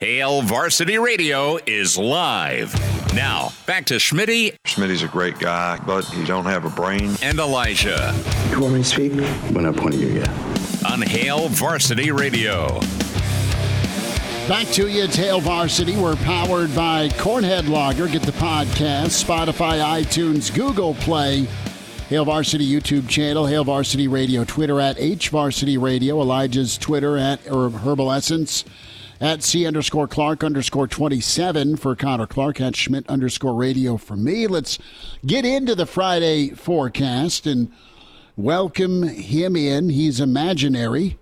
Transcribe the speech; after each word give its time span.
Hail 0.00 0.40
Varsity 0.40 0.96
Radio 0.96 1.58
is 1.66 1.98
live. 1.98 2.72
Now, 3.14 3.52
back 3.66 3.84
to 3.84 3.96
Schmitty 3.96 4.56
Smitty's 4.64 5.02
a 5.02 5.08
great 5.08 5.38
guy, 5.38 5.78
but 5.86 6.06
he 6.06 6.24
don't 6.24 6.46
have 6.46 6.64
a 6.64 6.70
brain. 6.70 7.16
and 7.22 7.38
Elijah 7.38 8.14
You 8.48 8.60
want 8.60 8.72
me 8.76 8.82
to 8.82 8.88
speak? 8.88 9.12
When 9.52 9.66
I 9.66 9.72
point 9.72 9.96
at 9.96 10.00
you, 10.00 10.08
yeah. 10.08 10.90
on 10.90 11.02
Hail 11.02 11.48
Varsity 11.48 12.10
Radio. 12.12 12.80
Back 14.48 14.68
to 14.68 14.88
you, 14.88 15.06
Tail 15.06 15.38
Varsity. 15.38 15.98
We're 15.98 16.16
powered 16.16 16.74
by 16.74 17.10
Cornhead 17.10 17.68
Logger. 17.68 18.08
Get 18.08 18.22
the 18.22 18.32
podcast, 18.32 19.22
Spotify, 19.22 20.02
iTunes, 20.02 20.50
Google 20.54 20.94
Play, 20.94 21.46
Hail 22.08 22.24
Varsity 22.24 22.66
YouTube 22.66 23.06
channel, 23.06 23.44
Hail 23.44 23.64
Varsity 23.64 24.08
Radio, 24.08 24.44
Twitter 24.44 24.80
at 24.80 24.98
H 24.98 25.28
Varsity 25.28 25.76
Radio, 25.76 26.22
Elijah's 26.22 26.78
Twitter 26.78 27.18
at 27.18 27.46
or 27.50 27.68
Herbal 27.68 28.10
Essence, 28.12 28.64
at 29.20 29.42
C 29.42 29.66
underscore 29.66 30.08
Clark 30.08 30.42
underscore 30.42 30.86
27 30.86 31.76
for 31.76 31.94
Connor 31.94 32.26
Clark, 32.26 32.60
at 32.60 32.74
Schmidt 32.74 33.08
underscore 33.08 33.54
radio 33.54 33.96
for 33.96 34.16
me. 34.16 34.46
Let's 34.46 34.78
get 35.26 35.44
into 35.44 35.74
the 35.74 35.86
Friday 35.86 36.50
forecast 36.50 37.46
and 37.46 37.70
welcome 38.36 39.02
him 39.02 39.56
in. 39.56 39.90
He's 39.90 40.20
imaginary 40.20 41.18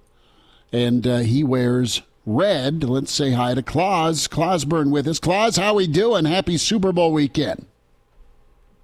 and 0.73 1.07
uh, 1.07 1.19
he 1.19 1.43
wears 1.43 2.03
red. 2.25 2.85
Let's 2.85 3.13
say 3.13 3.33
hi 3.33 3.55
to 3.55 3.63
Claus. 3.63 4.29
Clauseborne 4.29 4.91
with 4.91 5.09
us. 5.09 5.19
Claus, 5.19 5.57
how 5.57 5.75
we 5.75 5.87
doing? 5.87 6.25
Happy 6.25 6.57
Super 6.57 6.93
Bowl 6.93 7.13
weekend. 7.13 7.67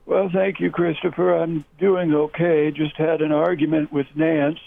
Well, 0.06 0.28
thank 0.33 0.61
you, 0.61 0.70
Christopher. 0.70 1.34
I'm 1.34 1.64
doing 1.78 2.14
okay. 2.14 2.70
Just 2.70 2.96
had 2.96 3.22
an 3.22 3.33
argument 3.33 3.92
with 3.92 4.06
Nance. 4.14 4.58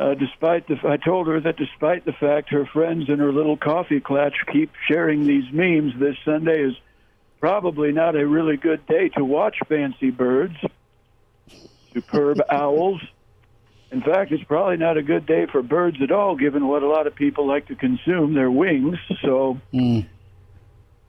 Uh, 0.00 0.14
despite 0.14 0.66
the, 0.66 0.76
I 0.88 0.96
told 0.96 1.26
her 1.26 1.40
that 1.40 1.58
despite 1.58 2.06
the 2.06 2.14
fact 2.14 2.48
her 2.52 2.64
friends 2.64 3.10
in 3.10 3.18
her 3.18 3.30
little 3.30 3.58
coffee 3.58 4.00
clutch 4.00 4.32
keep 4.50 4.72
sharing 4.88 5.26
these 5.26 5.44
memes, 5.52 5.92
this 6.00 6.16
Sunday 6.24 6.62
is 6.62 6.74
probably 7.38 7.92
not 7.92 8.16
a 8.16 8.26
really 8.26 8.56
good 8.56 8.86
day 8.86 9.10
to 9.10 9.22
watch 9.22 9.56
fancy 9.68 10.10
birds, 10.10 10.56
superb 11.92 12.40
owls. 12.50 13.02
In 13.92 14.00
fact, 14.00 14.32
it's 14.32 14.44
probably 14.44 14.78
not 14.78 14.96
a 14.96 15.02
good 15.02 15.26
day 15.26 15.44
for 15.44 15.60
birds 15.62 15.98
at 16.00 16.10
all, 16.10 16.34
given 16.34 16.66
what 16.66 16.82
a 16.82 16.88
lot 16.88 17.06
of 17.06 17.14
people 17.14 17.46
like 17.46 17.66
to 17.66 17.74
consume 17.74 18.32
their 18.32 18.50
wings. 18.50 18.96
So. 19.20 19.60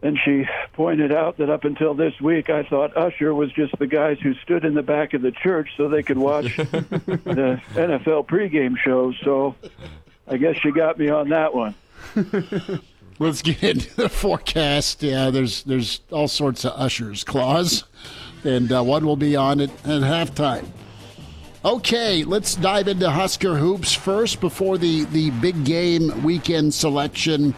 And 0.04 0.18
she 0.26 0.46
pointed 0.74 1.12
out 1.12 1.38
that 1.38 1.50
up 1.50 1.64
until 1.64 1.94
this 1.94 2.20
week, 2.20 2.50
I 2.50 2.64
thought 2.64 2.98
Usher 2.98 3.36
was 3.36 3.52
just 3.52 3.78
the 3.78 3.86
guys 3.86 4.18
who 4.20 4.34
stood 4.36 4.66
in 4.66 4.74
the 4.74 4.82
back 4.82 5.14
of 5.14 5.22
the 5.22 5.32
church 5.32 5.70
so 5.78 5.88
they 5.88 6.02
could 6.02 6.18
watch 6.18 6.56
the 6.58 7.62
NFL 7.74 8.26
pregame 8.28 8.78
show. 8.78 9.14
So 9.24 9.56
I 10.28 10.38
guess 10.38 10.58
she 10.58 10.72
got 10.72 10.98
me 10.98 11.10
on 11.10 11.30
that 11.30 11.54
one. 11.54 11.76
Let's 13.20 13.44
get 13.44 13.62
into 13.64 13.96
the 13.96 14.10
forecast. 14.10 15.04
Yeah, 15.04 15.30
there's 15.30 15.62
there's 15.64 16.02
all 16.12 16.28
sorts 16.28 16.66
of 16.66 16.74
ushers, 16.76 17.24
Claus, 17.24 17.84
and 18.44 18.72
uh, 18.72 18.82
one 18.84 19.06
will 19.06 19.16
be 19.16 19.36
on 19.36 19.62
at, 19.62 19.70
at 19.86 20.02
halftime. 20.02 20.66
Okay, 21.64 22.24
let's 22.24 22.56
dive 22.56 22.88
into 22.88 23.08
Husker 23.12 23.56
hoops 23.56 23.94
first 23.94 24.42
before 24.42 24.80
the 24.80 25.06
the 25.06 25.30
big 25.30 25.64
game 25.64 26.24
weekend 26.24 26.74
selection. 26.74 27.54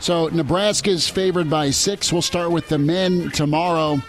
So 0.00 0.28
Nebraska's 0.28 1.08
favored 1.08 1.50
by 1.50 1.70
six. 1.70 2.12
We'll 2.12 2.22
start 2.22 2.50
with 2.50 2.68
the 2.68 2.78
men 2.78 3.30
tomorrow. 3.30 4.00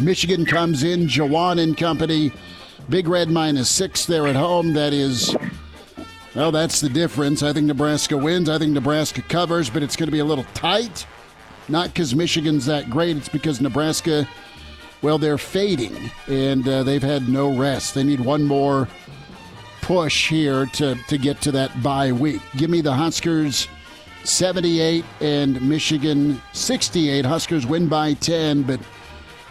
Michigan 0.00 0.46
comes 0.46 0.82
in, 0.82 1.08
Juwan 1.08 1.60
and 1.62 1.76
company. 1.76 2.32
Big 2.88 3.06
Red 3.06 3.28
minus 3.30 3.68
six 3.68 4.06
there 4.06 4.26
at 4.26 4.36
home. 4.36 4.72
That 4.72 4.92
is, 4.92 5.36
well, 6.34 6.50
that's 6.50 6.80
the 6.80 6.88
difference. 6.88 7.42
I 7.42 7.52
think 7.52 7.66
Nebraska 7.66 8.16
wins. 8.16 8.48
I 8.48 8.58
think 8.58 8.72
Nebraska 8.72 9.20
covers, 9.22 9.68
but 9.68 9.82
it's 9.82 9.94
going 9.94 10.06
to 10.06 10.12
be 10.12 10.20
a 10.20 10.24
little 10.24 10.46
tight. 10.54 11.06
Not 11.68 11.88
because 11.88 12.14
Michigan's 12.14 12.64
that 12.66 12.88
great, 12.88 13.16
it's 13.16 13.28
because 13.28 13.60
Nebraska, 13.60 14.26
well, 15.02 15.18
they're 15.18 15.36
fading 15.36 16.10
and 16.26 16.66
uh, 16.66 16.82
they've 16.82 17.02
had 17.02 17.28
no 17.28 17.54
rest. 17.54 17.94
They 17.94 18.04
need 18.04 18.20
one 18.20 18.44
more 18.44 18.88
push 19.82 20.28
here 20.30 20.64
to, 20.64 20.94
to 20.94 21.18
get 21.18 21.42
to 21.42 21.52
that 21.52 21.82
bye 21.82 22.10
week. 22.10 22.40
Give 22.56 22.70
me 22.70 22.80
the 22.80 22.94
Huskers 22.94 23.68
78 24.24 25.04
and 25.20 25.60
Michigan 25.62 26.40
68. 26.52 27.24
Huskers 27.24 27.66
win 27.66 27.88
by 27.88 28.14
10, 28.14 28.62
but 28.62 28.80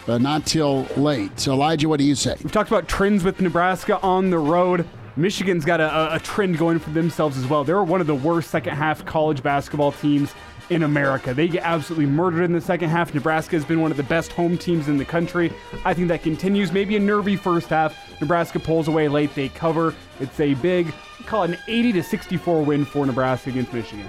uh, 0.07 0.17
not 0.17 0.45
till 0.45 0.83
late. 0.95 1.39
So, 1.39 1.53
Elijah, 1.53 1.89
what 1.89 1.99
do 1.99 2.05
you 2.05 2.15
say? 2.15 2.35
We've 2.43 2.51
talked 2.51 2.69
about 2.69 2.87
trends 2.87 3.23
with 3.23 3.41
Nebraska 3.41 3.99
on 4.01 4.29
the 4.29 4.39
road. 4.39 4.87
Michigan's 5.15 5.65
got 5.65 5.79
a, 5.81 6.15
a 6.15 6.19
trend 6.19 6.57
going 6.57 6.79
for 6.79 6.91
themselves 6.91 7.37
as 7.37 7.47
well. 7.47 7.63
They're 7.63 7.83
one 7.83 8.01
of 8.01 8.07
the 8.07 8.15
worst 8.15 8.51
second 8.51 8.75
half 8.75 9.03
college 9.05 9.41
basketball 9.41 9.91
teams 9.91 10.33
in 10.69 10.83
America. 10.83 11.33
They 11.33 11.47
get 11.47 11.63
absolutely 11.63 12.05
murdered 12.05 12.43
in 12.43 12.51
the 12.51 12.61
second 12.61 12.89
half. 12.89 13.13
Nebraska 13.13 13.55
has 13.55 13.65
been 13.65 13.81
one 13.81 13.91
of 13.91 13.97
the 13.97 14.03
best 14.03 14.31
home 14.31 14.57
teams 14.57 14.87
in 14.87 14.97
the 14.97 15.05
country. 15.05 15.51
I 15.85 15.93
think 15.93 16.07
that 16.09 16.21
continues. 16.21 16.71
Maybe 16.71 16.95
a 16.97 16.99
nervy 16.99 17.35
first 17.35 17.69
half. 17.69 17.97
Nebraska 18.21 18.59
pulls 18.59 18.87
away 18.87 19.07
late. 19.07 19.33
They 19.33 19.49
cover. 19.49 19.95
It's 20.19 20.39
a 20.39 20.53
big, 20.55 20.93
call 21.25 21.43
it 21.43 21.51
an 21.51 21.57
80 21.67 21.93
to 21.93 22.03
64 22.03 22.63
win 22.63 22.85
for 22.85 23.05
Nebraska 23.05 23.49
against 23.49 23.73
Michigan. 23.73 24.05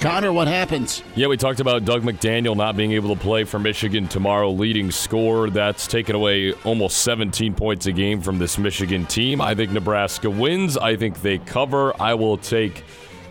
Connor, 0.00 0.32
what 0.32 0.48
happens? 0.48 1.02
Yeah, 1.14 1.26
we 1.26 1.36
talked 1.36 1.60
about 1.60 1.84
Dug 1.84 2.02
McDaniel 2.02 2.56
not 2.56 2.74
being 2.74 2.92
able 2.92 3.14
to 3.14 3.20
play 3.20 3.44
for 3.44 3.58
Michigan 3.58 4.08
tomorrow, 4.08 4.50
leading 4.50 4.90
scorer. 4.90 5.50
That's 5.50 5.86
taken 5.86 6.16
away 6.16 6.54
almost 6.64 7.02
17 7.02 7.52
points 7.54 7.84
a 7.84 7.92
game 7.92 8.22
from 8.22 8.38
this 8.38 8.56
Michigan 8.56 9.04
team. 9.04 9.42
I 9.42 9.54
think 9.54 9.72
Nebraska 9.72 10.30
wins. 10.30 10.78
I 10.78 10.96
think 10.96 11.20
they 11.20 11.36
cover. 11.36 11.92
I 12.00 12.14
will 12.14 12.38
take 12.38 12.82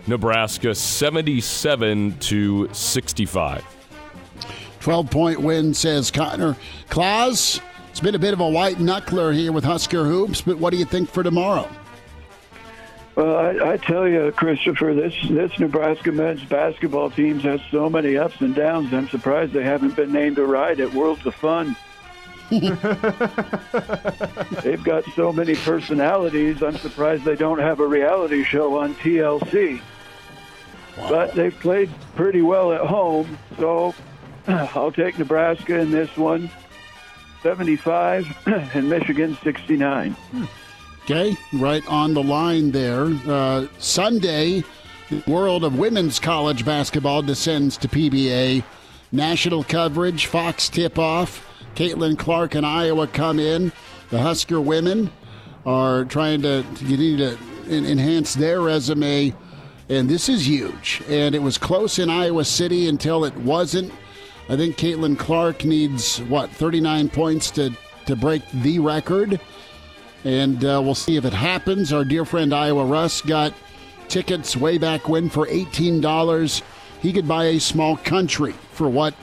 Nebraska 0.06 0.72
77 0.72 2.18
to 2.20 2.72
65. 2.72 3.64
12 4.78 5.10
point 5.10 5.40
win, 5.40 5.74
says 5.74 6.12
Connor. 6.12 6.56
Claus, 6.88 7.60
it's 7.90 7.98
been 7.98 8.14
a 8.14 8.18
bit 8.18 8.32
of 8.32 8.38
a 8.38 8.48
white 8.48 8.76
knuckler 8.76 9.34
here 9.34 9.50
with 9.50 9.64
Husker 9.64 10.04
Hoops, 10.04 10.40
but 10.40 10.58
what 10.58 10.70
do 10.70 10.76
you 10.76 10.84
think 10.84 11.10
for 11.10 11.24
tomorrow? 11.24 11.68
Well, 13.16 13.36
I, 13.36 13.72
I 13.72 13.76
tell 13.76 14.08
you, 14.08 14.32
Christopher, 14.32 14.94
this 14.94 15.14
this 15.28 15.58
Nebraska 15.58 16.12
men's 16.12 16.44
basketball 16.44 17.10
team 17.10 17.40
has 17.40 17.60
so 17.70 17.90
many 17.90 18.16
ups 18.16 18.40
and 18.40 18.54
downs. 18.54 18.94
I'm 18.94 19.08
surprised 19.08 19.52
they 19.52 19.64
haven't 19.64 19.96
been 19.96 20.12
named 20.12 20.38
a 20.38 20.46
ride 20.46 20.80
at 20.80 20.94
Worlds 20.94 21.26
of 21.26 21.34
Fun. 21.34 21.76
They've 22.50 22.72
got 24.82 25.04
so 25.14 25.32
many 25.32 25.54
personalities. 25.54 26.62
I'm 26.62 26.76
surprised 26.78 27.24
they 27.24 27.36
don't 27.36 27.60
have 27.60 27.78
a 27.78 27.86
reality 27.86 28.42
show 28.42 28.78
on 28.78 28.94
TLC. 28.96 29.80
But 30.96 31.34
they've 31.34 31.56
played 31.60 31.90
pretty 32.16 32.42
well 32.42 32.72
at 32.72 32.80
home, 32.80 33.38
so 33.56 33.94
I'll 34.48 34.90
take 34.92 35.18
Nebraska 35.18 35.78
in 35.78 35.92
this 35.92 36.16
one. 36.16 36.50
75 37.42 38.26
and 38.74 38.88
Michigan 38.88 39.38
69. 39.42 40.10
Hmm. 40.10 40.44
Okay, 41.04 41.36
right 41.54 41.86
on 41.88 42.14
the 42.14 42.22
line 42.22 42.70
there. 42.70 43.06
Uh, 43.26 43.66
Sunday, 43.78 44.62
the 45.08 45.22
world 45.26 45.64
of 45.64 45.78
women's 45.78 46.20
college 46.20 46.64
basketball 46.64 47.22
descends 47.22 47.76
to 47.78 47.88
PBA. 47.88 48.62
National 49.10 49.64
coverage, 49.64 50.26
Fox 50.26 50.68
tip 50.68 50.98
off. 50.98 51.46
Caitlin 51.74 52.18
Clark 52.18 52.54
and 52.54 52.66
Iowa 52.66 53.06
come 53.06 53.38
in. 53.38 53.72
The 54.10 54.20
Husker 54.20 54.60
women 54.60 55.10
are 55.66 56.04
trying 56.04 56.42
to, 56.42 56.64
continue 56.76 57.16
to 57.16 57.38
enhance 57.68 58.34
their 58.34 58.60
resume, 58.60 59.34
and 59.88 60.08
this 60.08 60.28
is 60.28 60.46
huge. 60.46 61.02
And 61.08 61.34
it 61.34 61.42
was 61.42 61.58
close 61.58 61.98
in 61.98 62.10
Iowa 62.10 62.44
City 62.44 62.88
until 62.88 63.24
it 63.24 63.36
wasn't. 63.36 63.92
I 64.48 64.56
think 64.56 64.76
Caitlin 64.76 65.18
Clark 65.18 65.64
needs, 65.64 66.18
what, 66.22 66.50
39 66.50 67.08
points 67.08 67.50
to, 67.52 67.70
to 68.06 68.16
break 68.16 68.42
the 68.52 68.78
record 68.78 69.40
and 70.24 70.64
uh, 70.64 70.80
we'll 70.82 70.94
see 70.94 71.16
if 71.16 71.24
it 71.24 71.32
happens. 71.32 71.92
Our 71.92 72.04
dear 72.04 72.24
friend 72.24 72.54
Iowa 72.54 72.84
Russ 72.84 73.20
got 73.22 73.54
tickets 74.08 74.56
way 74.56 74.78
back 74.78 75.08
when 75.08 75.30
for 75.30 75.46
$18. 75.46 76.62
He 77.00 77.12
could 77.12 77.26
buy 77.26 77.46
a 77.46 77.60
small 77.60 77.96
country 77.96 78.52
for 78.72 78.88
what 78.88 79.14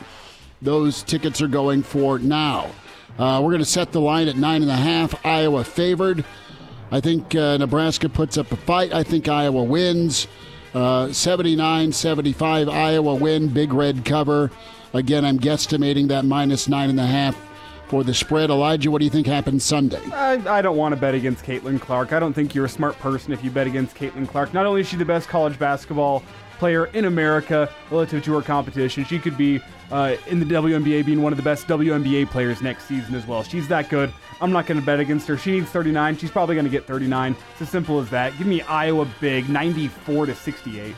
those 0.61 1.03
tickets 1.03 1.41
are 1.41 1.47
going 1.47 1.83
for 1.83 2.17
now. 2.17 2.71
Uh, 3.19 3.41
we're 3.43 3.51
going 3.51 3.59
to 3.59 3.65
set 3.65 3.91
the 3.91 4.01
line 4.01 4.27
at 4.27 4.35
nine 4.35 4.61
and 4.61 4.71
a 4.71 4.75
half. 4.75 5.25
Iowa 5.25 5.63
favored. 5.63 6.23
I 6.91 7.01
think 7.01 7.35
uh, 7.35 7.57
Nebraska 7.57 8.09
puts 8.09 8.37
up 8.37 8.51
a 8.51 8.55
fight. 8.55 8.93
I 8.93 9.03
think 9.03 9.27
Iowa 9.27 9.63
wins. 9.63 10.27
Uh, 10.73 11.11
79 11.11 11.91
75. 11.91 12.69
Iowa 12.69 13.15
win. 13.15 13.47
Big 13.47 13.73
red 13.73 14.05
cover. 14.05 14.51
Again, 14.93 15.25
I'm 15.25 15.39
guesstimating 15.39 16.07
that 16.07 16.25
minus 16.25 16.67
nine 16.67 16.89
and 16.89 16.99
a 16.99 17.05
half 17.05 17.35
for 17.87 18.03
the 18.03 18.13
spread. 18.13 18.49
Elijah, 18.49 18.91
what 18.91 18.99
do 18.99 19.05
you 19.05 19.11
think 19.11 19.27
happens 19.27 19.63
Sunday? 19.63 20.01
I, 20.11 20.57
I 20.57 20.61
don't 20.61 20.77
want 20.77 20.93
to 20.93 20.99
bet 20.99 21.15
against 21.15 21.43
Caitlin 21.43 21.79
Clark. 21.79 22.13
I 22.13 22.19
don't 22.19 22.33
think 22.33 22.53
you're 22.53 22.65
a 22.65 22.69
smart 22.69 22.97
person 22.99 23.33
if 23.33 23.43
you 23.43 23.51
bet 23.51 23.67
against 23.67 23.95
Caitlin 23.95 24.27
Clark. 24.27 24.53
Not 24.53 24.65
only 24.65 24.81
is 24.81 24.87
she 24.87 24.95
the 24.95 25.05
best 25.05 25.27
college 25.29 25.57
basketball 25.57 26.23
player 26.57 26.87
in 26.87 27.05
America 27.05 27.69
relative 27.91 28.23
to 28.25 28.33
her 28.33 28.41
competition, 28.41 29.05
she 29.05 29.19
could 29.19 29.37
be 29.37 29.61
uh, 29.91 30.15
in 30.27 30.39
the 30.39 30.45
WNBA 30.45 31.05
being 31.05 31.21
one 31.21 31.31
of 31.31 31.37
the 31.37 31.43
best 31.43 31.67
WNBA 31.67 32.29
players 32.29 32.61
next 32.61 32.85
season 32.85 33.15
as 33.15 33.25
well. 33.25 33.43
She's 33.43 33.67
that 33.69 33.89
good. 33.89 34.13
I'm 34.41 34.51
not 34.51 34.65
going 34.65 34.79
to 34.79 34.85
bet 34.85 34.99
against 34.99 35.27
her. 35.27 35.37
She 35.37 35.51
needs 35.51 35.69
39. 35.69 36.17
She's 36.17 36.31
probably 36.31 36.55
going 36.55 36.65
to 36.65 36.71
get 36.71 36.85
39. 36.85 37.35
It's 37.53 37.61
as 37.61 37.69
simple 37.69 37.99
as 37.99 38.09
that. 38.09 38.37
Give 38.37 38.47
me 38.47 38.61
Iowa 38.61 39.07
big, 39.19 39.49
94 39.49 40.27
to 40.27 40.35
68. 40.35 40.95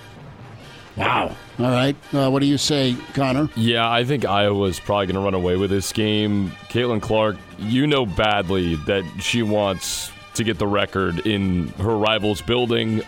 Wow. 0.96 1.36
All 1.60 1.70
right. 1.72 1.96
Uh, 2.14 2.30
what 2.30 2.40
do 2.40 2.46
you 2.46 2.58
say, 2.58 2.96
Connor? 3.14 3.50
Yeah, 3.56 3.90
I 3.90 4.04
think 4.04 4.26
Iowa's 4.26 4.80
probably 4.80 5.08
going 5.08 5.16
to 5.16 5.22
run 5.22 5.34
away 5.34 5.56
with 5.56 5.70
this 5.70 5.94
game. 5.94 6.52
Caitlin 6.70 7.02
Clark, 7.02 7.38
you 7.58 7.88
know 7.88 8.06
badly 8.06 8.76
that 8.88 9.04
she 9.20 9.44
wants 9.44 10.12
to 10.34 10.44
get 10.44 10.58
the 10.58 10.68
record 10.68 11.26
in 11.26 11.70
her 11.80 11.98
rival's 11.98 12.42
building. 12.42 13.02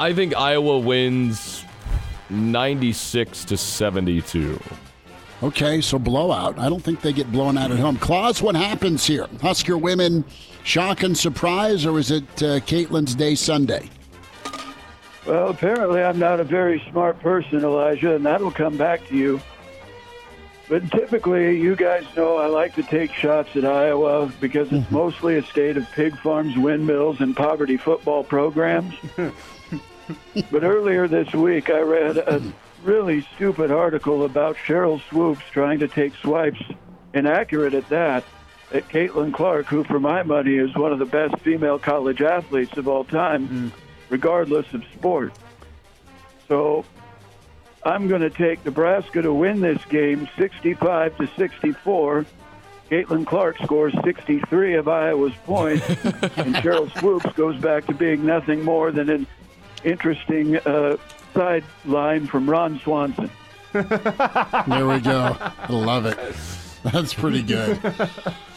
I 0.00 0.12
think 0.12 0.36
Iowa 0.36 0.78
wins 0.78 1.64
96 2.30 3.44
to 3.46 3.56
72. 3.56 4.60
Okay, 5.42 5.80
so 5.80 5.98
blowout. 5.98 6.58
I 6.58 6.68
don't 6.68 6.82
think 6.82 7.00
they 7.00 7.12
get 7.12 7.30
blown 7.30 7.56
out 7.56 7.70
at 7.70 7.78
home. 7.78 7.96
Claus, 7.96 8.42
what 8.42 8.56
happens 8.56 9.06
here? 9.06 9.28
Husker 9.40 9.78
women 9.78 10.24
shock 10.64 11.04
and 11.04 11.16
surprise, 11.16 11.86
or 11.86 11.98
is 11.98 12.10
it 12.10 12.24
uh, 12.42 12.58
Caitlin's 12.60 13.14
Day 13.14 13.34
Sunday? 13.36 13.88
Well, 15.26 15.50
apparently 15.50 16.02
I'm 16.02 16.18
not 16.18 16.40
a 16.40 16.44
very 16.44 16.82
smart 16.90 17.20
person, 17.20 17.62
Elijah, 17.64 18.14
and 18.14 18.24
that'll 18.24 18.50
come 18.50 18.76
back 18.76 19.06
to 19.08 19.16
you. 19.16 19.40
But 20.68 20.90
typically, 20.90 21.58
you 21.58 21.76
guys 21.76 22.04
know 22.14 22.36
I 22.36 22.46
like 22.46 22.74
to 22.74 22.82
take 22.82 23.12
shots 23.12 23.56
at 23.56 23.64
Iowa 23.64 24.30
because 24.38 24.70
it's 24.70 24.86
mhm. 24.86 24.90
mostly 24.90 25.36
a 25.36 25.42
state 25.42 25.78
of 25.78 25.90
pig 25.92 26.16
farms, 26.18 26.56
windmills, 26.56 27.20
and 27.20 27.34
poverty 27.34 27.78
football 27.78 28.22
programs. 28.22 28.94
but 30.50 30.64
earlier 30.64 31.08
this 31.08 31.32
week, 31.32 31.70
I 31.70 31.80
read 31.80 32.18
a 32.18 32.42
really 32.84 33.26
stupid 33.34 33.70
article 33.70 34.24
about 34.24 34.56
Sheryl 34.56 35.00
Swoopes 35.08 35.44
trying 35.52 35.78
to 35.78 35.88
take 35.88 36.14
swipes, 36.16 36.60
inaccurate 37.14 37.72
at 37.72 37.88
that, 37.88 38.24
at 38.72 38.88
Caitlin 38.88 39.32
Clark, 39.32 39.66
who, 39.66 39.84
for 39.84 39.98
my 39.98 40.22
money, 40.22 40.56
is 40.56 40.74
one 40.76 40.92
of 40.92 40.98
the 40.98 41.06
best 41.06 41.38
female 41.38 41.78
college 41.78 42.20
athletes 42.20 42.76
of 42.76 42.88
all 42.88 43.04
time, 43.04 43.48
mm. 43.48 43.72
Regardless 44.08 44.72
of 44.72 44.82
sport. 44.94 45.32
So 46.48 46.84
I'm 47.84 48.08
going 48.08 48.22
to 48.22 48.30
take 48.30 48.64
Nebraska 48.64 49.22
to 49.22 49.32
win 49.32 49.60
this 49.60 49.82
game 49.86 50.28
65 50.38 51.16
to 51.18 51.28
64. 51.36 52.26
Caitlin 52.90 53.26
Clark 53.26 53.58
scores 53.58 53.94
63 54.02 54.76
of 54.76 54.88
Iowa's 54.88 55.34
points, 55.44 55.86
and 55.88 56.54
Sheryl 56.56 56.90
Swoopes 56.98 57.30
goes 57.34 57.60
back 57.60 57.86
to 57.86 57.92
being 57.92 58.24
nothing 58.24 58.64
more 58.64 58.90
than 58.90 59.10
an 59.10 59.26
interesting 59.84 60.56
uh, 60.56 60.96
sideline 61.34 62.26
from 62.26 62.48
Ron 62.48 62.80
Swanson. 62.80 63.30
There 63.72 64.86
we 64.86 65.00
go. 65.00 65.36
I 65.38 65.66
love 65.68 66.06
it. 66.06 66.18
That's 66.82 67.14
pretty 67.14 67.42
good. 67.42 67.78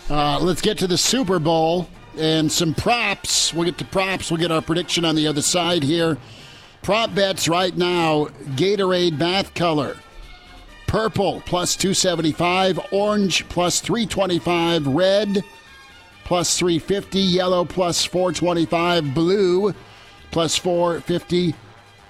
Uh, 0.09 0.37
let's 0.41 0.59
get 0.59 0.77
to 0.77 0.87
the 0.87 0.97
Super 0.97 1.39
Bowl 1.39 1.87
and 2.17 2.51
some 2.51 2.73
props. 2.73 3.53
We'll 3.53 3.65
get 3.65 3.77
to 3.79 3.85
props. 3.85 4.31
We'll 4.31 4.39
get 4.39 4.51
our 4.51 4.61
prediction 4.61 5.05
on 5.05 5.15
the 5.15 5.27
other 5.27 5.41
side 5.41 5.83
here. 5.83 6.17
Prop 6.81 7.13
bets 7.13 7.47
right 7.47 7.75
now 7.75 8.25
Gatorade 8.55 9.17
bath 9.19 9.53
color. 9.53 9.97
Purple 10.87 11.41
plus 11.45 11.75
275, 11.75 12.79
orange 12.91 13.47
plus 13.47 13.79
325, 13.79 14.87
red 14.87 15.43
plus 16.25 16.57
350, 16.59 17.19
yellow 17.19 17.63
plus 17.63 18.03
425, 18.03 19.13
blue 19.13 19.73
plus 20.31 20.57
450, 20.57 21.55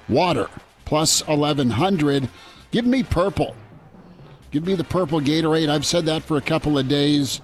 water 0.09 0.48
plus 0.86 1.25
1100. 1.27 2.27
Give 2.71 2.86
me 2.86 3.03
purple. 3.03 3.56
Give 4.51 4.65
me 4.65 4.75
the 4.75 4.83
purple 4.83 5.21
Gatorade. 5.21 5.69
I've 5.69 5.86
said 5.86 6.06
that 6.06 6.24
for 6.24 6.38
a 6.38 6.42
couple 6.42 6.77
of 6.77 6.88
days. 6.88 7.42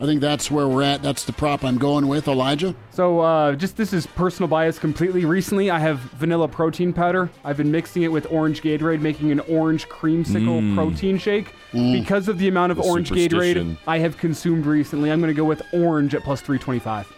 I 0.00 0.06
think 0.06 0.22
that's 0.22 0.50
where 0.50 0.66
we're 0.66 0.82
at. 0.82 1.02
That's 1.02 1.26
the 1.26 1.32
prop 1.34 1.62
I'm 1.62 1.76
going 1.76 2.08
with, 2.08 2.26
Elijah. 2.26 2.74
So, 2.90 3.20
uh, 3.20 3.54
just 3.54 3.76
this 3.76 3.92
is 3.92 4.06
personal 4.06 4.48
bias 4.48 4.78
completely. 4.78 5.26
Recently, 5.26 5.70
I 5.70 5.78
have 5.78 5.98
vanilla 5.98 6.48
protein 6.48 6.94
powder. 6.94 7.28
I've 7.44 7.58
been 7.58 7.70
mixing 7.70 8.02
it 8.04 8.08
with 8.08 8.26
orange 8.32 8.62
Gatorade, 8.62 9.02
making 9.02 9.30
an 9.30 9.40
orange 9.40 9.88
creamsicle 9.88 10.62
mm. 10.62 10.74
protein 10.74 11.18
shake. 11.18 11.54
Mm. 11.72 12.00
Because 12.00 12.28
of 12.28 12.38
the 12.38 12.48
amount 12.48 12.72
of 12.72 12.78
The 12.78 12.84
orange 12.84 13.10
Gatorade. 13.10 13.76
I 13.86 13.98
have 13.98 14.16
consumed 14.16 14.64
recently, 14.64 15.12
I'm 15.12 15.20
going 15.20 15.32
to 15.32 15.36
go 15.36 15.44
with 15.44 15.62
orange 15.74 16.14
at 16.14 16.22
plus 16.24 16.40
325. 16.40 17.12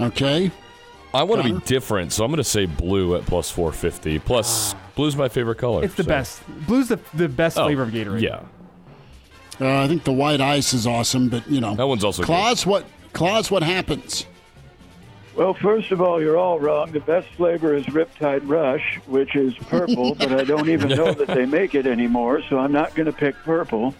Okay. 0.00 0.52
I 1.12 1.22
want 1.24 1.42
to 1.42 1.54
be 1.54 1.60
different, 1.66 2.12
so 2.12 2.24
I'm 2.24 2.30
going 2.30 2.36
to 2.36 2.44
say 2.44 2.66
blue 2.66 3.16
at 3.16 3.26
plus 3.26 3.50
450. 3.50 4.20
Plus, 4.20 4.74
ah. 4.74 4.78
blue's 4.94 5.16
my 5.16 5.28
favorite 5.28 5.58
color. 5.58 5.82
It's 5.82 5.94
the 5.94 6.04
so- 6.04 6.08
best. 6.08 6.42
Blue's 6.66 6.88
the, 6.88 7.00
the 7.14 7.28
best 7.28 7.58
Oh, 7.58 7.64
flavor 7.64 7.82
of 7.82 7.90
Gatorade. 7.90 8.20
Yeah. 8.20 8.42
Uh, 9.60 9.82
I 9.82 9.88
think 9.88 10.04
the 10.04 10.12
white 10.12 10.40
ice 10.40 10.72
is 10.72 10.86
awesome, 10.86 11.28
but 11.28 11.48
you 11.50 11.60
know. 11.60 11.74
That 11.74 11.88
one's 11.88 12.04
also 12.04 12.22
good. 12.22 12.26
Claus, 12.26 12.64
what 12.64 12.86
Claus, 13.12 13.50
what 13.50 13.62
happens? 13.62 14.26
Well, 15.34 15.54
first 15.54 15.92
of 15.92 16.00
all, 16.00 16.20
you're 16.20 16.36
all 16.36 16.58
wrong. 16.58 16.90
The 16.90 17.00
best 17.00 17.28
flavor 17.30 17.72
is 17.72 17.86
Riptide 17.86 18.48
Rush, 18.48 18.98
which 19.06 19.36
is 19.36 19.54
purple, 19.54 20.16
but 20.16 20.32
I 20.32 20.42
don't 20.42 20.68
even 20.68 20.88
know 20.88 21.12
that 21.12 21.28
they 21.28 21.46
make 21.46 21.76
it 21.76 21.86
anymore, 21.86 22.42
so 22.48 22.58
I'm 22.58 22.72
not 22.72 22.96
going 22.96 23.06
to 23.06 23.12
pick 23.12 23.36
purple. 23.44 23.94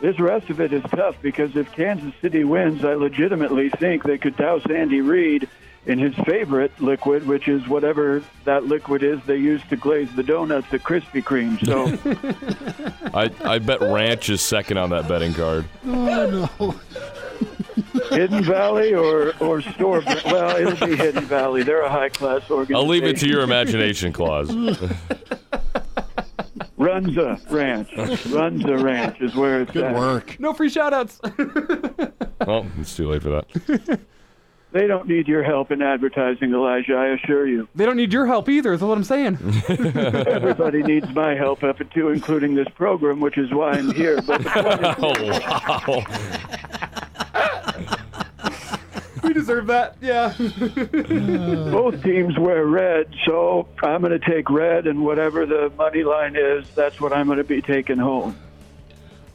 This 0.00 0.18
rest 0.18 0.50
of 0.50 0.60
it 0.60 0.72
is 0.72 0.82
tough 0.90 1.14
because 1.22 1.54
if 1.54 1.70
Kansas 1.72 2.12
City 2.20 2.42
wins, 2.42 2.84
I 2.84 2.94
legitimately 2.94 3.68
think 3.68 4.02
they 4.02 4.18
could 4.18 4.36
douse 4.36 4.62
Andy 4.68 5.00
Reid 5.00 5.48
in 5.90 5.98
his 5.98 6.14
favorite 6.24 6.70
liquid, 6.80 7.26
which 7.26 7.48
is 7.48 7.66
whatever 7.66 8.22
that 8.44 8.64
liquid 8.66 9.02
is 9.02 9.18
they 9.26 9.36
use 9.36 9.60
to 9.70 9.74
glaze 9.76 10.08
the 10.14 10.22
donuts 10.22 10.72
at 10.72 10.82
Krispy 10.84 11.20
Kreme. 11.20 11.58
So 11.66 11.98
I, 13.18 13.28
I 13.44 13.58
bet 13.58 13.80
ranch 13.80 14.30
is 14.30 14.40
second 14.40 14.76
on 14.76 14.90
that 14.90 15.08
betting 15.08 15.34
card. 15.34 15.64
Oh 15.86 16.48
no. 16.58 16.74
Hidden 18.10 18.44
Valley 18.44 18.94
or 18.94 19.34
or 19.40 19.60
store? 19.62 20.00
Well, 20.26 20.56
it'll 20.56 20.86
be 20.86 20.94
Hidden 20.94 21.24
Valley. 21.24 21.64
They're 21.64 21.82
a 21.82 21.90
high 21.90 22.08
class 22.10 22.48
organization. 22.48 22.76
I'll 22.76 22.86
leave 22.86 23.02
it 23.04 23.16
to 23.18 23.28
your 23.28 23.40
imagination, 23.40 24.12
Claus. 24.12 24.48
Runza 26.78 27.50
Ranch. 27.50 27.90
Runza 27.90 28.82
Ranch 28.82 29.20
is 29.20 29.34
where 29.34 29.62
it's 29.62 29.72
Good 29.72 29.84
at. 29.84 29.96
work. 29.96 30.38
No 30.38 30.52
free 30.54 30.70
shoutouts. 30.70 31.18
well, 32.46 32.64
it's 32.78 32.96
too 32.96 33.10
late 33.10 33.22
for 33.22 33.30
that. 33.30 34.00
They 34.72 34.86
don't 34.86 35.08
need 35.08 35.26
your 35.26 35.42
help 35.42 35.72
in 35.72 35.82
advertising, 35.82 36.52
Elijah. 36.54 36.94
I 36.94 37.08
assure 37.08 37.46
you. 37.46 37.68
they 37.74 37.84
don't 37.84 37.96
need 37.96 38.12
your 38.12 38.26
help 38.26 38.48
either, 38.48 38.72
is 38.72 38.80
what 38.82 38.96
I'm 38.96 39.02
saying. 39.04 39.36
Everybody 39.68 40.82
needs 40.84 41.08
my 41.12 41.34
help 41.34 41.64
up 41.64 41.78
to 41.78 42.08
including 42.10 42.54
this 42.54 42.68
program, 42.76 43.18
which 43.20 43.36
is 43.36 43.50
why 43.52 43.72
I'm 43.72 43.92
here. 43.92 44.22
But 44.22 44.42
the 44.44 44.94
point 44.96 45.18
is, 45.20 45.40
Oh, 45.88 46.04
wow. 46.04 46.04
we 49.22 49.32
deserve 49.32 49.66
that. 49.66 49.96
Yeah. 50.00 50.34
both 51.72 52.02
teams 52.02 52.38
wear 52.38 52.64
red, 52.66 53.12
so 53.26 53.66
I'm 53.82 54.00
going 54.02 54.18
to 54.18 54.24
take 54.30 54.48
red, 54.50 54.86
and 54.86 55.04
whatever 55.04 55.46
the 55.46 55.70
money 55.76 56.04
line 56.04 56.36
is, 56.36 56.68
that's 56.74 57.00
what 57.00 57.12
I'm 57.12 57.26
going 57.26 57.38
to 57.38 57.44
be 57.44 57.60
taking 57.60 57.98
home. 57.98 58.36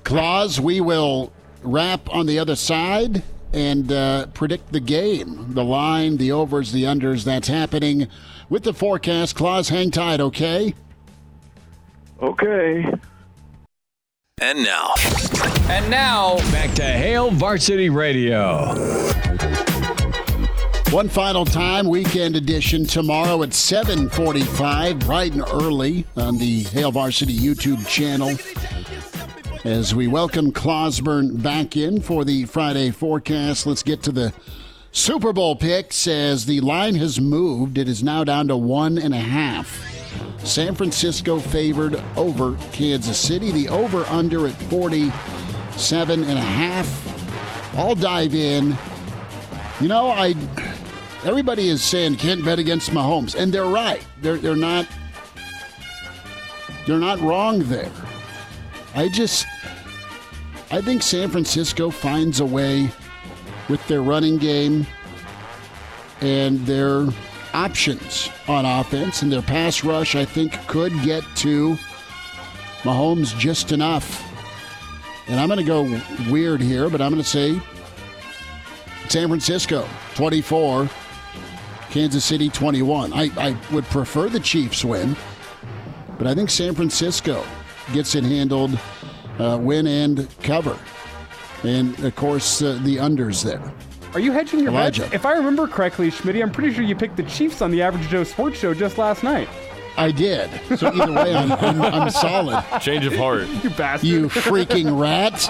Claus, 0.04 0.60
we 0.62 0.80
will 0.82 1.32
wrap 1.62 2.10
on 2.14 2.26
the 2.26 2.40
other 2.40 2.56
side 2.56 3.24
and 3.56 3.92
uh, 3.92 4.28
predict 4.28 4.74
the 4.74 4.82
game, 4.82 5.54
the 5.54 5.64
line, 5.64 6.18
the 6.18 6.32
overs, 6.32 6.74
the 6.74 6.84
unders. 6.84 7.24
That's 7.24 7.48
happening 7.48 8.08
with 8.50 8.64
the 8.64 8.74
forecast. 8.74 9.36
Claus, 9.36 9.70
hang 9.70 9.92
tight, 9.92 10.20
okay? 10.20 10.76
Okay. 12.22 12.94
And 14.42 14.64
now. 14.64 14.94
And 15.70 15.90
now, 15.90 16.36
back 16.52 16.76
to 16.76 16.84
Hail 16.84 17.32
Varsity 17.32 17.90
Radio. 17.90 18.76
One 20.92 21.10
final 21.10 21.46
time, 21.46 21.88
weekend 21.88 22.36
edition 22.36 22.86
tomorrow 22.86 23.42
at 23.44 23.50
7:45, 23.50 25.00
bright 25.00 25.34
and 25.34 25.44
early 25.54 26.06
on 26.16 26.38
the 26.38 26.64
Hail 26.64 26.92
Varsity 26.92 27.38
YouTube 27.38 27.86
channel. 27.88 28.38
As 29.66 29.96
we 29.96 30.06
welcome 30.06 30.52
Clauseborne 30.52 31.42
back 31.42 31.76
in 31.76 32.00
for 32.00 32.24
the 32.24 32.46
Friday 32.46 32.92
forecast, 32.92 33.66
let's 33.66 33.82
get 33.82 34.04
to 34.04 34.12
the 34.12 34.32
Super 34.92 35.34
Bowl 35.34 35.56
picks 35.56 36.06
as 36.08 36.46
the 36.46 36.62
line 36.62 36.94
has 36.94 37.20
moved. 37.20 37.80
It 37.80 37.90
is 37.90 38.04
now 38.04 38.24
down 38.24 38.48
to 38.50 38.58
one 38.58 39.00
and 39.00 39.12
a 39.12 39.20
half. 39.20 39.84
San 40.46 40.76
Francisco 40.76 41.40
favored 41.40 42.00
over 42.16 42.56
Kansas 42.74 43.18
City. 43.18 43.52
The 43.52 43.68
over 43.70 44.06
under 44.06 44.46
at 44.46 44.54
47 44.54 46.24
and 46.24 46.38
a 46.38 46.42
half. 46.42 47.76
I'll 47.76 47.96
dive 47.96 48.36
in. 48.36 48.78
You 49.82 49.88
know, 49.88 50.12
I 50.12 50.36
everybody 51.24 51.70
is 51.70 51.84
saying 51.84 52.18
can't 52.18 52.46
bet 52.46 52.60
against 52.60 52.92
Mahomes, 52.92 53.34
and 53.34 53.52
they're 53.52 53.66
right. 53.66 54.06
They're 54.22 54.38
they're 54.38 54.56
not 54.56 54.86
they're 56.86 57.00
not 57.00 57.20
wrong 57.20 57.64
there. 57.64 57.92
I 58.96 59.10
just 59.10 59.46
I 60.72 60.82
think 60.82 61.04
San 61.04 61.30
Francisco 61.30 61.90
finds 61.90 62.40
a 62.40 62.46
way 62.46 62.90
with 63.70 63.86
their 63.88 64.02
running 64.02 64.38
game 64.38 64.88
and 66.22 66.60
their 66.66 67.08
options 67.54 68.30
on 68.48 68.66
offense 68.66 69.22
and 69.22 69.32
their 69.32 69.42
pass 69.42 69.84
rush. 69.84 70.16
I 70.16 70.26
think 70.26 70.54
could 70.68 70.94
get 71.04 71.24
to 71.38 71.78
Mahomes 72.84 73.38
just 73.38 73.72
enough. 73.72 74.22
And 75.28 75.40
I'm 75.40 75.48
going 75.48 75.60
to 75.60 75.64
go 75.64 76.02
weird 76.32 76.62
here, 76.62 76.90
but 76.90 77.02
I'm 77.02 77.12
going 77.12 77.24
to 77.24 77.28
say 77.28 77.60
San 79.10 79.28
Francisco 79.28 79.88
24, 80.16 80.90
Kansas 81.90 82.24
City 82.24 82.50
21. 82.50 83.12
I, 83.12 83.32
I 83.38 83.58
would 83.72 83.86
prefer 83.86 84.30
the 84.30 84.40
Chiefs 84.40 84.86
win, 84.86 85.16
but 86.18 86.28
I 86.28 86.36
think 86.36 86.50
San 86.50 86.76
Francisco 86.76 87.44
gets 87.94 88.16
it 88.16 88.24
handled, 88.24 88.78
uh, 89.40 89.58
win 89.62 89.88
and 89.88 90.28
cover. 90.42 90.78
And 91.64 91.98
of 92.04 92.16
course, 92.16 92.62
uh, 92.62 92.80
the 92.84 92.98
unders 92.98 93.44
there. 93.44 93.74
Are 94.14 94.20
you 94.20 94.32
hedging 94.32 94.62
your 94.62 94.70
Elijah. 94.70 95.04
bets? 95.04 95.14
If 95.14 95.26
I 95.26 95.34
remember 95.34 95.68
correctly, 95.68 96.10
Schmidt, 96.10 96.42
I'm 96.42 96.52
pretty 96.52 96.74
sure 96.74 96.84
you 96.84 96.96
picked 96.96 97.18
the 97.18 97.24
Chiefs 97.24 97.62
on 97.62 97.72
the 97.72 97.82
Average 97.82 98.08
Joe 98.10 98.24
Sports 98.24 98.60
Show 98.60 98.74
just 98.74 98.98
last 98.98 99.24
night. 99.24 99.50
I 99.98 100.12
did. 100.12 100.50
So 100.78 100.92
either 100.92 101.12
way, 101.12 101.36
I'm, 101.36 101.52
I'm, 101.54 101.82
I'm 101.82 102.10
solid. 102.10 102.64
Change 102.82 103.06
of 103.06 103.16
heart. 103.16 103.48
You 103.64 103.70
bastard. 103.72 104.10
You 104.10 104.28
freaking 104.28 105.00
rat. 105.00 105.42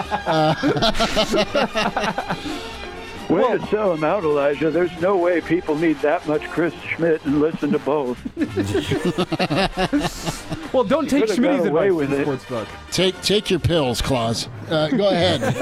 Way 3.29 3.57
to 3.57 3.67
sell 3.67 3.93
him 3.93 4.03
out, 4.03 4.23
Elijah. 4.23 4.69
There's 4.69 4.91
no 5.01 5.17
way 5.17 5.41
people 5.41 5.75
need 5.75 5.97
that 6.01 6.27
much 6.27 6.43
Chris 6.43 6.73
Schmidt 6.75 7.25
and 7.25 7.41
listen 7.41 7.71
to 7.71 7.79
both. 7.79 8.19
well, 10.75 10.83
don't 10.83 11.09
take 11.09 11.27
could've 11.27 11.39
away 11.43 11.87
advice 11.87 11.91
with 11.93 12.09
from 12.09 12.19
it. 12.19 12.27
Sportsbook. 12.27 12.67
Take 12.91 13.21
take 13.21 13.49
your 13.49 13.59
pills, 13.59 14.01
Claus. 14.01 14.47
Uh, 14.69 14.87
go 14.89 15.09
ahead. 15.09 15.41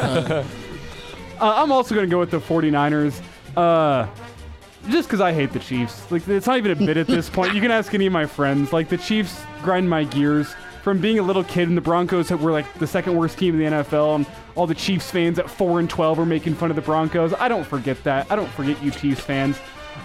Uh, 1.39 1.45
Uh, 1.45 1.61
I'm 1.61 1.71
also 1.71 1.93
going 1.95 2.07
to 2.07 2.11
go 2.11 2.19
with 2.19 2.31
the 2.31 2.39
49ers. 2.39 3.19
Uh, 3.57 4.07
just 4.89 5.09
because 5.09 5.19
I 5.19 5.33
hate 5.33 5.51
the 5.51 5.59
Chiefs. 5.59 6.09
Like, 6.11 6.25
it's 6.27 6.47
not 6.47 6.57
even 6.57 6.71
a 6.71 6.75
bit 6.75 6.95
at 6.95 7.07
this 7.07 7.29
point. 7.29 7.53
You 7.53 7.59
can 7.59 7.71
ask 7.71 7.93
any 7.93 8.05
of 8.05 8.13
my 8.13 8.25
friends. 8.25 8.71
Like, 8.71 8.87
the 8.87 8.97
Chiefs 8.97 9.41
grind 9.61 9.89
my 9.89 10.03
gears. 10.05 10.53
From 10.83 10.99
being 10.99 11.17
a 11.17 11.23
little 11.23 11.43
kid, 11.45 11.69
and 11.69 11.77
the 11.77 11.81
Broncos 11.81 12.29
were 12.29 12.51
like 12.51 12.71
the 12.75 12.85
second 12.87 13.15
worst 13.15 13.37
team 13.37 13.59
in 13.59 13.71
the 13.71 13.77
NFL, 13.83 14.15
and 14.15 14.25
all 14.55 14.67
the 14.67 14.75
Chiefs 14.75 15.09
fans 15.09 15.39
at 15.39 15.49
4 15.49 15.79
and 15.79 15.89
12 15.89 16.19
are 16.19 16.25
making 16.25 16.55
fun 16.55 16.69
of 16.69 16.75
the 16.75 16.81
Broncos. 16.81 17.33
I 17.33 17.47
don't 17.47 17.65
forget 17.65 18.01
that. 18.03 18.29
I 18.29 18.35
don't 18.35 18.49
forget 18.51 18.81
you 18.83 18.91
Chiefs 18.91 19.21
fans. 19.21 19.57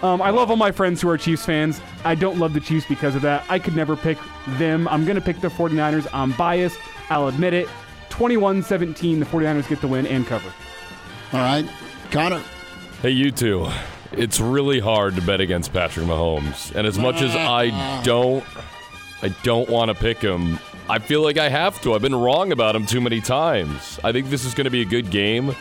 Um, 0.03 0.23
I 0.23 0.31
love 0.31 0.51
all 0.51 0.57
my 0.57 0.71
friends 0.71 1.01
who 1.01 1.09
are 1.09 1.19
Chiefs 1.19 1.45
fans. 1.45 1.81
I 2.05 2.15
don't 2.15 2.39
love 2.39 2.55
the 2.55 2.61
Chiefs 2.61 2.87
because 2.89 3.15
of 3.17 3.23
that. 3.23 3.45
I 3.49 3.59
could 3.59 3.75
never 3.75 3.97
pick 3.97 4.17
them. 4.59 4.87
I'm 4.89 5.05
going 5.05 5.17
to 5.17 5.21
pick 5.21 5.41
the 5.41 5.49
49ers. 5.49 6.07
I'm 6.13 6.33
biased. 6.33 6.79
I'll 7.11 7.29
admit 7.29 7.53
it. 7.55 7.69
21 8.11 8.63
17, 8.63 9.21
the 9.21 9.27
49ers 9.27 9.69
get 9.69 9.81
the 9.81 9.89
win 9.89 10.07
and 10.07 10.27
cover. 10.27 10.53
all 11.33 11.41
right, 11.41 11.69
Connor. 12.11 12.43
Hey, 13.03 13.11
you 13.11 13.31
two. 13.31 13.69
It's 14.13 14.41
really 14.41 14.81
hard 14.81 15.15
to 15.17 15.23
bet 15.23 15.41
against 15.41 15.73
Patrick 15.73 16.07
Mahomes, 16.07 16.75
and 16.75 16.87
as 16.87 16.99
much 16.99 17.21
as 17.21 17.35
I 17.37 18.03
don't, 18.05 18.45
I 19.23 19.29
don't 19.43 19.69
want 19.69 19.91
to 19.91 19.95
pick 19.95 20.19
him. 20.19 20.59
I 20.89 20.99
feel 20.99 21.23
like 21.23 21.37
I 21.37 21.49
have 21.49 21.81
to. 21.83 21.95
I've 21.95 22.01
been 22.03 22.15
wrong 22.15 22.51
about 22.51 22.75
him 22.75 22.87
too 22.87 23.01
many 23.01 23.21
times. 23.21 24.01
I 24.03 24.11
think 24.13 24.31
this 24.31 24.45
is 24.45 24.55
going 24.55 24.65
to 24.65 24.71
be 24.71 24.81
a 24.81 24.87
good 24.87 25.11
game. 25.11 25.55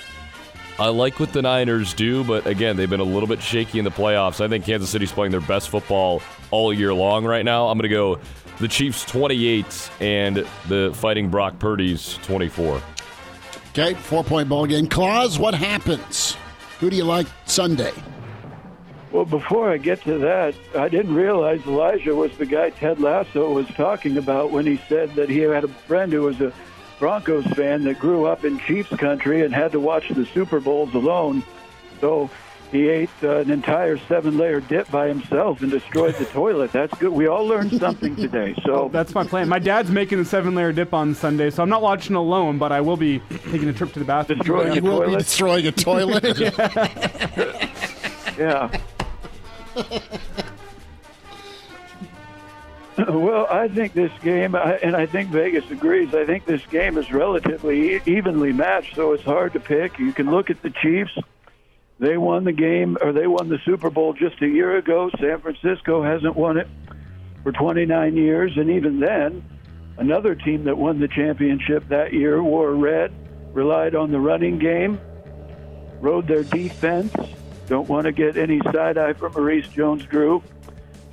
I 0.80 0.90
like 0.90 1.20
what 1.20 1.34
the 1.34 1.42
Niners 1.42 1.94
do, 1.96 2.24
but 2.24 2.46
again, 2.46 2.78
they've 2.78 2.90
been 2.90 3.00
a 3.00 3.04
little 3.04 3.28
bit 3.28 3.42
shaky 3.42 3.80
in 3.80 3.86
the 3.86 3.92
playoffs. 3.92 4.42
I 4.42 4.48
think 4.48 4.64
Kansas 4.66 4.90
City's 4.90 5.12
playing 5.12 5.32
their 5.32 5.42
best 5.42 5.70
football 5.70 6.22
all 6.52 6.72
year 6.72 6.94
long 6.94 7.26
right 7.26 7.44
now. 7.44 7.68
I'm 7.68 7.80
going 7.80 7.90
to 7.90 7.96
go 7.96 8.20
the 8.60 8.68
Chiefs 8.68 9.04
28 9.06 9.92
and 10.00 10.48
the 10.68 10.92
Fighting 10.94 11.30
Brock 11.30 11.58
Purdy's 11.58 12.18
24. 12.24 12.82
Okay, 13.70 13.94
four 13.96 14.24
point 14.24 14.50
ball 14.50 14.66
game. 14.66 14.88
Claus, 14.88 15.40
what 15.40 15.54
happens? 15.56 16.36
Who 16.80 16.90
do 16.90 16.96
you 16.96 17.04
like 17.04 17.28
Sunday? 17.46 17.94
Well, 19.12 19.26
before 19.26 19.72
I 19.72 19.78
get 19.78 20.04
to 20.04 20.18
that, 20.20 20.54
I 20.76 20.90
didn't 20.90 21.16
realize 21.16 21.66
Elijah 21.66 22.14
was 22.14 22.36
the 22.38 22.46
guy 22.46 22.70
Ted 22.72 23.00
Lasso 23.00 23.52
was 23.52 23.68
talking 23.70 24.18
about 24.18 24.52
when 24.52 24.66
he 24.66 24.78
said 24.90 25.16
that 25.16 25.30
he 25.30 25.40
had 25.40 25.64
a 25.64 25.68
friend 25.68 26.12
who 26.12 26.24
was 26.24 26.40
a 26.42 26.54
Broncos 27.00 27.46
fan 27.48 27.84
that 27.84 28.00
grew 28.00 28.26
up 28.26 28.44
in 28.44 28.60
Chiefs 28.60 28.90
country 28.98 29.44
and 29.46 29.54
had 29.54 29.72
to 29.74 29.80
watch 29.80 30.10
the 30.10 30.26
Super 30.26 30.60
Bowls 30.60 30.94
alone. 30.94 31.44
So 32.02 32.30
he 32.72 32.90
ate 32.90 33.10
uh, 33.24 33.38
an 33.38 33.50
entire 33.52 33.98
seven-layer 33.98 34.60
dip 34.62 34.90
by 34.92 35.08
himself 35.08 35.62
and 35.62 35.72
destroyed 35.72 36.16
the 36.16 36.26
toilet. 36.26 36.72
That's 36.72 36.98
good. 36.98 37.12
We 37.14 37.28
all 37.28 37.46
learned 37.46 37.80
something 37.80 38.16
today. 38.16 38.56
So 38.66 38.90
That's 38.94 39.14
my 39.16 39.26
plan. 39.26 39.48
My 39.48 39.60
dad's 39.60 39.90
making 39.90 40.20
a 40.20 40.26
seven 40.26 40.54
layer 40.56 40.74
dip 40.74 40.94
on 40.94 41.16
Sunday, 41.16 41.50
so 41.50 41.64
I'm 41.64 41.70
not 41.70 41.82
watching 41.82 42.16
alone, 42.16 42.58
but 42.58 42.72
I 42.72 42.82
will 42.82 42.98
be 42.98 43.20
taking 43.52 43.70
a 43.70 43.74
trip 43.74 43.94
to 43.94 44.00
the 44.00 44.06
bathroom. 44.06 44.40
Destroying 44.40 44.74
You 44.74 44.82
a 44.82 44.84
will 44.84 45.00
be 45.02 45.06
toilet. 45.06 45.20
destroying 45.20 45.68
a 45.68 45.72
toilet. 45.72 46.40
yeah. 48.38 48.80
Yeah. 49.78 50.00
Well, 53.08 53.46
I 53.50 53.68
think 53.68 53.94
this 53.94 54.12
game, 54.24 54.56
and 54.56 54.96
I 54.96 55.06
think 55.06 55.30
Vegas 55.30 55.70
agrees. 55.70 56.16
I 56.16 56.26
think 56.26 56.46
this 56.46 56.66
game 56.66 56.98
is 56.98 57.12
relatively 57.12 58.02
evenly 58.08 58.52
matched, 58.52 58.96
so 58.96 59.14
it's 59.14 59.24
hard 59.24 59.54
to 59.54 59.60
pick. 59.60 60.00
You 60.00 60.12
can 60.14 60.32
look 60.32 60.50
at 60.50 60.64
the 60.64 60.72
Chiefs; 60.72 61.16
they 62.00 62.18
won 62.18 62.44
the 62.44 62.52
game, 62.52 62.98
or 63.00 63.14
they 63.14 63.28
won 63.28 63.50
the 63.50 63.60
Super 63.66 63.92
Bowl 63.92 64.14
just 64.14 64.42
a 64.42 64.48
year 64.48 64.78
ago. 64.78 65.12
San 65.20 65.40
Francisco 65.42 66.02
hasn't 66.02 66.36
won 66.36 66.58
it 66.58 66.68
for 67.44 67.52
29 67.52 68.18
years, 68.18 68.58
and 68.58 68.72
even 68.72 69.00
then, 69.00 69.44
another 69.98 70.34
team 70.34 70.64
that 70.64 70.78
won 70.78 71.00
the 71.00 71.08
championship 71.08 71.88
that 71.90 72.14
year 72.14 72.42
wore 72.42 72.74
red, 72.74 73.14
relied 73.54 73.94
on 73.94 74.12
the 74.12 74.20
running 74.20 74.58
game, 74.58 75.00
rode 76.02 76.28
their 76.28 76.44
defense. 76.44 77.14
Don't 77.68 77.88
want 77.88 78.06
to 78.06 78.12
get 78.12 78.38
any 78.38 78.60
side 78.74 78.98
eye 78.98 79.14
from 79.14 79.34
Maurice 79.34 79.68
Jones-Drew 79.68 80.42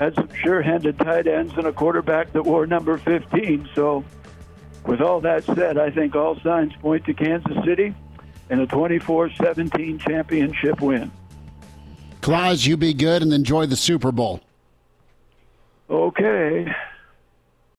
had 0.00 0.14
some 0.14 0.28
sure-handed 0.34 0.98
tight 0.98 1.26
ends 1.26 1.54
and 1.56 1.66
a 1.66 1.72
quarterback 1.72 2.32
that 2.32 2.42
wore 2.42 2.66
number 2.66 2.98
15. 2.98 3.68
So, 3.74 4.04
with 4.86 5.00
all 5.00 5.20
that 5.20 5.44
said, 5.44 5.78
I 5.78 5.90
think 5.90 6.14
all 6.14 6.38
signs 6.40 6.72
point 6.76 7.04
to 7.06 7.14
Kansas 7.14 7.64
City 7.64 7.94
and 8.50 8.60
a 8.60 8.66
24-17 8.66 10.00
championship 10.00 10.80
win. 10.80 11.10
Claus, 12.20 12.66
you 12.66 12.76
be 12.76 12.94
good 12.94 13.22
and 13.22 13.32
enjoy 13.32 13.66
the 13.66 13.76
Super 13.76 14.12
Bowl. 14.12 14.40
Okay. 15.88 16.74